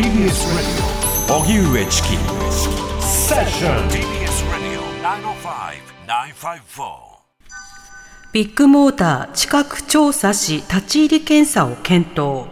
[0.00, 0.80] TBS Radio
[1.42, 2.16] 荻上チキ
[3.04, 4.80] セッション TBS Radio
[6.06, 7.20] 905-954
[8.32, 12.46] ビッグモーター近く調査し立ち入り検査を検討。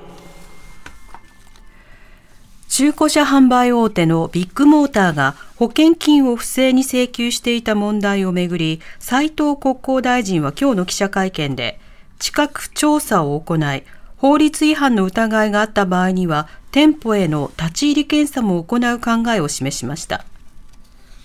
[2.69, 11.81] 中古車販売大手のビッグモーターが保険金を不正に請求していた問題をめぐり斉藤国交大臣は今日の記者会見で
[12.19, 13.85] 近く調査を行い
[14.19, 20.25] 法律違反の疑いがあった場合には店舗への立ち入り検査も行う考えを示しました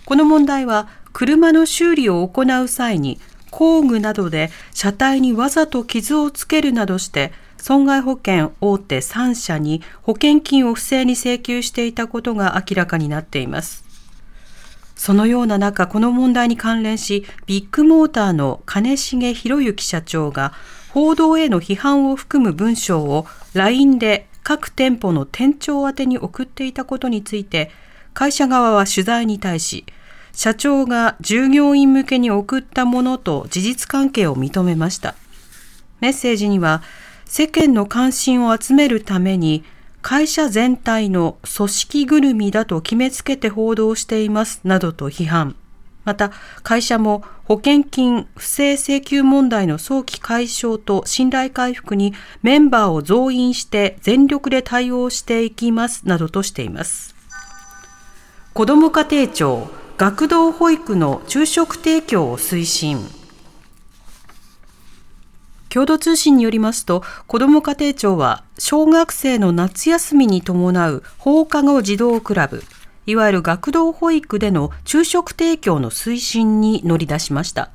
[0.06, 3.20] この問題は車の修理を行う際に
[3.52, 13.86] 工具などで車体にわざと傷をつけるなどして損害保険大手3社に保険金を不正に請求していたことが明らかになっています。
[14.96, 20.54] そのような中、この問題に関連し、ビッグモーターの金重博之社長が
[20.92, 27.72] 報道への批判を含む文章を LINE で各店舗の店長宛に送っていたことについて、
[28.14, 29.86] 会社側は取材に対し、
[30.34, 35.16] 社長が従業員向けに送ったものと事実関係を認めました。
[36.00, 36.84] メッセージには、
[37.26, 39.64] 世間の関心を集めるために
[40.04, 45.56] 会社全体の組織ぐるみだと決めつけて報道していますなどと批判。
[46.04, 57.16] また、会社も保険金不正請求問題の早期解消と信頼回復にメンバーを増員して全力で対応していきますなどとしています。
[58.54, 63.00] 子ども家庭庁、学童保育の昼食提供を推進。
[65.74, 72.64] 共同通信によりますと、子ども家庭庁は小学生の夏休みに伴う放課後児童クラブ、
[73.08, 77.72] いわゆる学童保育での昼食提供の推進に乗り出しました。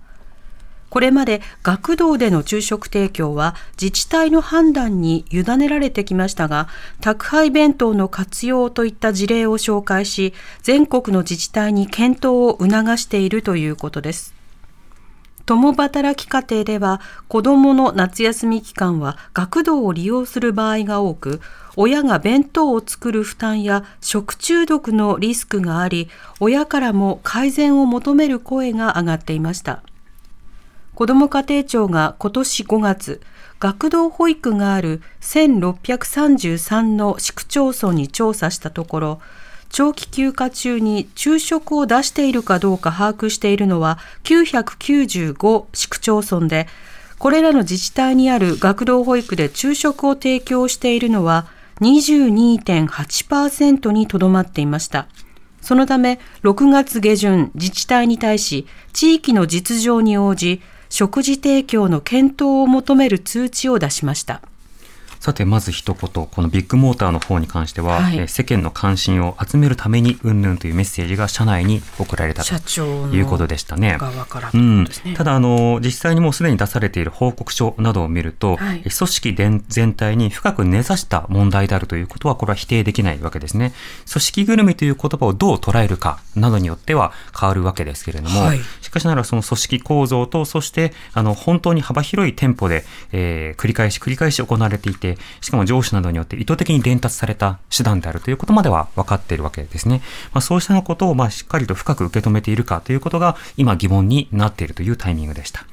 [0.91, 6.69] これまで学童での昼食提供は自治体の判断に委ねられてきましたが、
[7.01, 14.38] 宅配弁当の活用といった事例を紹介し、全国の自治体に検討を促しているということです。
[15.49, 21.41] 共働き家庭では子どもの夏休み期間は学童を利用する場合が多く
[21.75, 29.83] 親が弁当を作る負担や食中毒のリスクがあり親からも改善を求める声が上がっていました。
[30.95, 33.23] 子ども家庭庁が今年5月
[33.59, 39.21] 学童保育がある1633の市区町村に調査したところ
[39.71, 46.67] 長期休暇中に昼食を出しているかどうか把握しているのは995市区町村で、
[47.19, 51.47] これらの自治体にある学童保育で昼食を提供しているのは
[51.81, 55.09] 22.8%にとどまっていました。
[55.61, 64.41] そのため、6月下旬、自治体に対し、地域の実情に応じ、食事提供の検討を求める通知を出しました。
[65.29, 72.55] さて、まず一言、このビッグモーターの方に関しては、はい、え世間の関心を集めるために、うんぬんというメッセージが社内に送られたと
[73.13, 73.99] いうことでしたね。
[74.55, 79.37] うん、ただあの、実際にもうすでに出されている報告書などを見ると、はい、組織
[79.69, 83.75] 全体に深く根ざした問題であるということは、これは否定できないわけですね。
[84.11, 100.03] 組織ぐるみという言葉をどう捉えるかなどによっては変わるわけですけれども、はい、しかしながらその組織構造と、そしてあの本当に幅広い店舗で、えー、繰り返し繰り返し行われていて、しかも上司などによって意図的に伝達された手段であるということまでは分かっているわけですね。
[100.33, 105.65] まあ、そうしたことをまあしっかりと深く受け止めているかということが今疑問になっているというタイミングでした。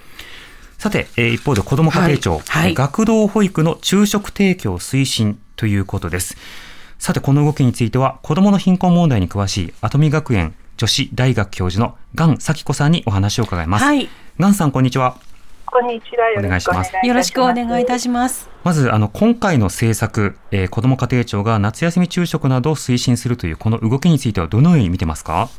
[0.78, 6.38] さて、えー、一方で子ども家庭庁、はいはい、学童保育の昼食提供推進ということです。
[7.00, 13.86] さて、この動きについては、子どもの貧困問題に詳しい跡見学園女子大学教授のガン咲子さんにお話を伺います。
[13.86, 14.10] はい、
[14.54, 15.18] さん、こんにちは。
[15.66, 16.26] こんにちは。
[16.38, 16.94] お願いします。
[17.04, 18.50] よろしくお願いいたします。
[18.64, 25.50] まず、あの、今回の政策、えー、子ども家庭庁が夏休み昼食などを推進するという、この動きについてはどのように見てますか？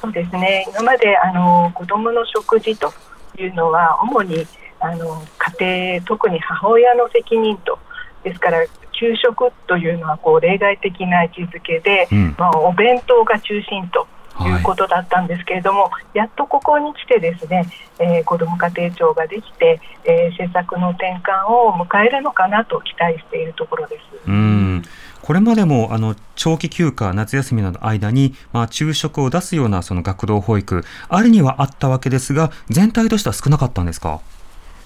[0.00, 0.66] そうですね。
[0.70, 2.92] 今まで、あの、子どもの食事と
[3.38, 4.46] いうのは、主に、
[4.80, 5.22] あの、
[5.60, 7.78] 家庭、特に母親の責任と、
[8.24, 8.64] ですから、
[9.00, 14.08] 給食というのはこう例外的な位置づけで、うん、まあ、お弁当が中心と
[14.46, 14.60] い。
[14.60, 17.66] うことだったんですけれども、はい、やっとここに来てですね、
[17.98, 24.02] えー、子ども家庭庁ができて、えー、政策の転換を迎えるのかなと期待しているところです。
[24.26, 24.82] うん。
[25.22, 34.20] これまでもあの長期休暇、夏休みの間に、まあ、昼食を出すようなその学童保育、あるにはあったわけですが、全体としては少なかったんですか？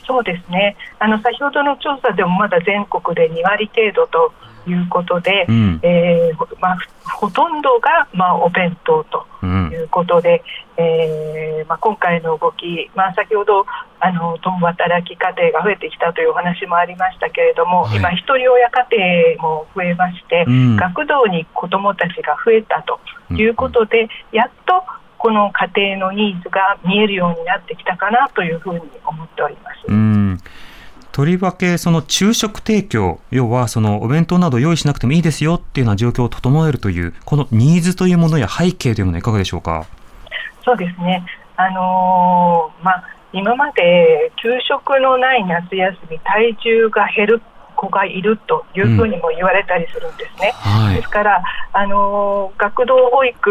[0.05, 0.77] そうですね。
[0.99, 4.33] あの先ほどの調査でもまだ全国で2割程度と
[4.67, 6.79] いうことで、うん、えー、まあ、
[7.19, 10.43] ほとんどが、まあ、お弁当ということで、
[10.79, 13.65] うん、えー、まあ、今回の動き、まあ、先ほど
[14.01, 23.01] あの共働き家庭が増えてきたというお話もありましたけれども、はい、今、ひとり親家庭も増えまして、うん、学童に子どもたちが増えたと
[23.35, 24.85] いうことで、うん、やっと
[25.19, 29.87] この家庭のニーズが見えるようになってきたかなというふうに思っております。
[29.87, 30.39] うん
[31.13, 39.87] とりわけその昼食提供、要はそのお弁当など用意しなくてもいいですよっていうような状況を整えるという、このニーズというものや背景というものはいかがでしょうか？
[40.65, 41.23] そうですね。
[41.57, 47.43] あのー、まあ、今まで給食のない夏休み、体重が減る
[47.77, 50.55] 子がいるというふうにも言われたりするんですね。
[50.65, 51.43] うんはい、ですから、
[51.73, 53.51] あのー、学童保育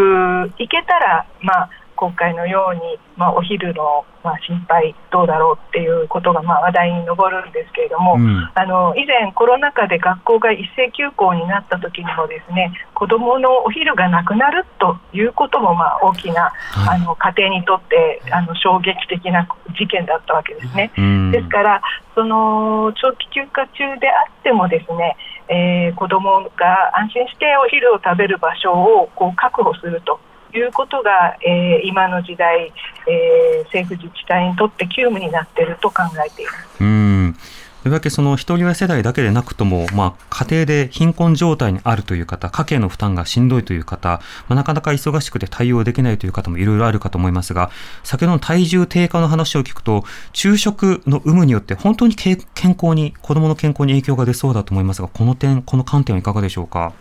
[0.57, 1.69] 行けたら、まあ
[2.01, 19.47] 今回のように、まあ、お昼の、まあ、心配どうだろうっていうことが、まあ、話題に上るんですけれども、うん、あの以前コロナ禍で学校が一斉休校になった時にもですね子どものお昼がなくなるということも、まあ、大きな、はい、あの家庭にとってあの衝撃的な
[19.77, 20.92] 事件だったわけですね。
[20.97, 21.81] うん、ですから
[22.15, 25.15] その長期休暇中であってもですね
[25.51, 30.18] えー、子どもが安心してお昼を食べる場所をこう確保すると
[30.57, 32.71] いうことが、えー、今の時代、
[33.07, 36.57] えー、政府自治体にとって急務になっていると考えています。
[36.80, 37.36] うん
[37.83, 47.71] とりわけその一人親世代だけでなくとも、まあ、家庭で貧困状態にあるという方、家計の負担がしんどいという方、まあ、なかなか忙しくて対応できないという方もいろいろあるかと思いますが、
[48.04, 56.94] 先ほどの体重低下の話を聞くと、昼食の有無によって本当に健康に、子どもの健康に影響が出そうだと思いますが、この点、この観点はいかがでしょうか？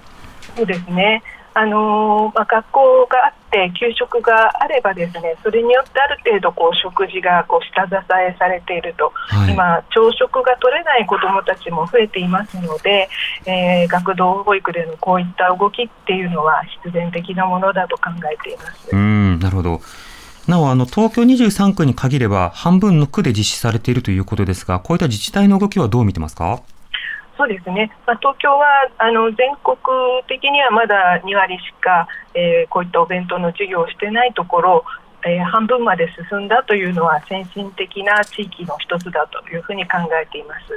[0.57, 1.23] そうですね。
[1.53, 13.09] あのまあ、学校があって給食があればですねそれによってある程度こう食事がこう下支えされていると、はい、今、朝食が取れない子どもたちも増えていますので、
[13.47, 18.89] えー、学童保育でのこういった動きっていうのは必然的なものだと考えています。
[18.93, 19.81] うんなるほど。
[20.47, 26.63] なおあの東京23区に限れば半分の区で実施されているということですがこういった自治体の動きはどう見てますか？
[27.41, 28.67] そうですね、まあ、東京は
[28.99, 29.75] あの全国
[30.29, 34.85] 的にはまだ2割しか、えー、こういったお弁当の授業をしてないところ、
[35.25, 40.77] えー、半分まで進んだというのは先進的な地域の一つだというふうに考えています。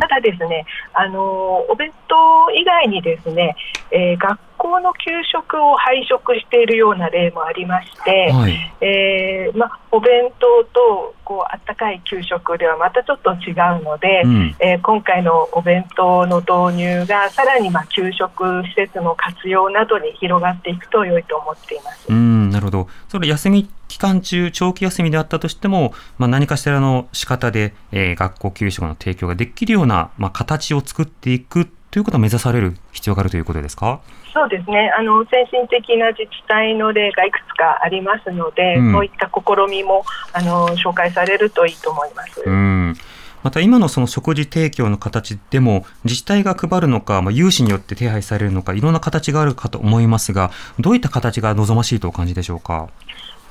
[0.00, 3.56] ただですね、あのお弁当以外にですね、
[3.90, 22.06] えー、学校の給食を配食しているような例もありまして、はい、えー、まあ、お弁当とこうあったかい給食ではまたちょっと違うので、うん、えー、今回のお弁当の導入がさらにまあ給食施設の活用などに広がっていくと良いと思っています。
[22.08, 34.00] うんなるほどそれ休み期間中、長期休みであったとしても、まあ、何かしらの仕方で、えー、学校給食の提供ができるような、まあ、形を作っていくということを目指される必要があるということですか？
[34.32, 34.90] そうですね。
[34.96, 42.42] あの先進的な自治体の例がいくつかありますので、うん、そういった試みもあの紹介されるといいと思います。
[42.44, 42.94] うん。
[43.42, 52.88] また今のその食事提供の形でも自治体が配るのか、まあ、有志によって手配されるのかいろんな形があるかと思いますがどういった形が望ましいとお感じでしょうか？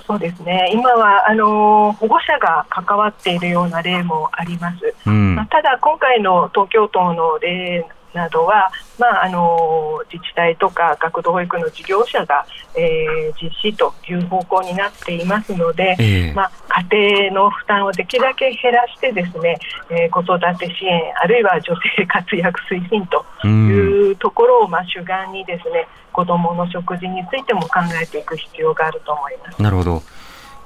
[0.08, 0.72] そうですね。
[0.74, 8.72] 今はあの保護者が関わっているような例もあります、うん、まあ、ただ今回の東京都の例などは、
[9.02, 12.46] まあ、あの自治体とか学童保育の事業者が、
[12.76, 16.52] えー、実施という方向になっていますので、えー、まあ、
[16.88, 19.58] 家庭の負担をできるだけ減らしてですね、
[19.90, 29.60] えー、子育て支援あるいは女性活躍推進というところを、まあ、主眼にですね子どもの食事についても考えていく必要があると思います。
[29.60, 30.04] なるほど。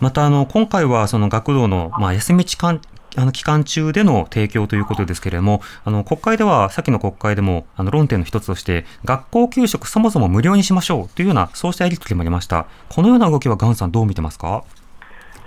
[0.02, 2.82] またあの今回はその学童のまあ休み期間
[3.18, 12.66] あの期間中での提供ということですけれども、あの国会では、先の国会でもあの論点の一つとして、学校給食そもそも無料にしましょうというような、そうしたやり取りもありました。
[12.90, 14.64] このような動きは、ガンさん、どう見てますか？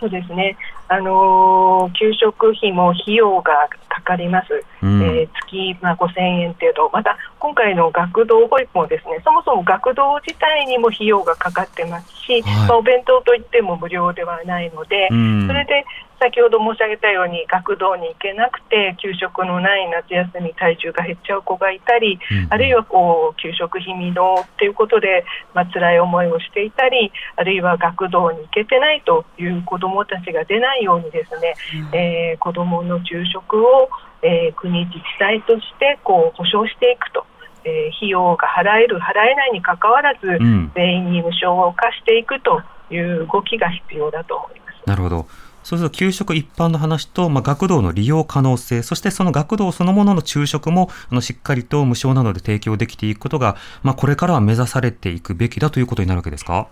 [0.00, 0.56] そうですね、
[0.88, 15.84] あのー、給食費も費用がかかります、うん、えー、月、まあ、5000円程度、また今回の学童保育もですねそもそも学童自体にも費用がかかってますし、はい、まあ、お弁当といっても無料ではないので、うん、それで
[16.20, 31.54] 先ほど申し上げたように学童に行けなくて給食のない夏休み体重が減っちゃう子がいたり、うん、あるいはこう給食費未納ということで、まあ辛い思いをしていたりあるいは学童に行けてないという子どもたちが出ないようにですね、
[31.92, 33.88] うん、えー、子どもの昼食を、
[34.22, 37.24] えー、国自治体としてこう保障していくと。
[37.64, 44.88] えー、費用が払える払えないにかかわらず、うん、全員に無償を課していくという動きが必要だと思います。
[44.88, 45.26] なるほど
[45.64, 56.68] そうすると給食一般の話と、まあ、学童の利用可能性、そしてその学童そのものの昼食もあのしっかりと無償などで提供できていくことが、まあ、これからは目指されていくべきだということになるわけですか？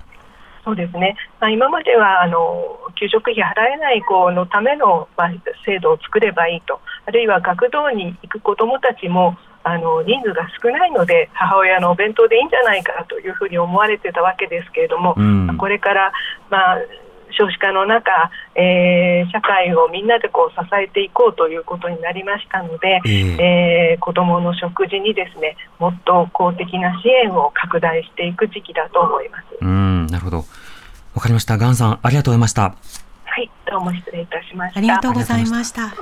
[0.66, 5.30] そうですね、まあ、今まではあの給食費払えない子のための、まあ、
[5.64, 16.12] 制度を作ればいいと、あるいは学童に行く子どもたちもあの人数が少ないので母親のお弁当でいいんじゃないかというふうに思われてたわけですけれども、うん、これから、
[16.50, 16.78] まあ、
[17.32, 29.44] 少子化の中、えー、社会をみんなでこう支えていこうということになりましたので、えー、えー、子どもの食事にですねもっと公的な支援を拡大していく時期だと思います。
[29.60, 30.44] うんなるほど
[31.14, 31.56] わかりました。
[31.56, 32.62] ガンさんありがとうございました。
[33.24, 34.78] はい、どうも失礼いたしました。
[34.78, 35.94] ありがとうございました。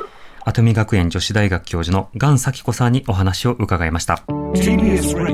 [0.44, 4.22] 跡見学園女子大学教授のガン咲子さんにお話を伺いました。
[4.26, 5.28] TBS ラ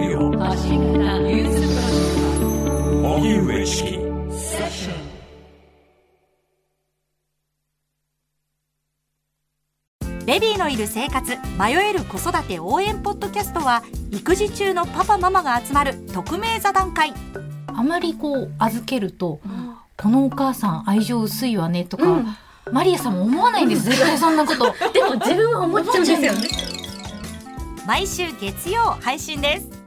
[10.30, 13.82] ベビーのいる生活迷える子育て応援ポッドキャストは
[14.12, 17.12] 育児中のパパママが集まる匿名座談会。
[17.66, 22.26] あまりこう預けると、うん、このお母さん愛情薄いわねとか、うん、
[22.70, 24.72] マリアさんも思わないんです絶対そんなこと。
[24.94, 26.48] でも自分は思っちゃうんですよね。
[27.84, 29.79] 毎週月曜配信です